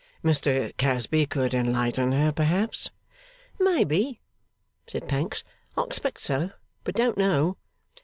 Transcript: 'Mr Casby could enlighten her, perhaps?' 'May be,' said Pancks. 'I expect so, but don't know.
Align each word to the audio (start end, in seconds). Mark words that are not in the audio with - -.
'Mr 0.23 0.75
Casby 0.77 1.27
could 1.27 1.53
enlighten 1.53 2.11
her, 2.11 2.31
perhaps?' 2.31 2.89
'May 3.59 3.83
be,' 3.83 4.19
said 4.87 5.07
Pancks. 5.07 5.43
'I 5.77 5.83
expect 5.83 6.21
so, 6.23 6.49
but 6.83 6.95
don't 6.95 7.19
know. 7.19 7.57